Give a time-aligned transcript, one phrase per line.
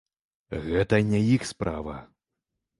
[0.67, 1.95] Гэта не іх справа!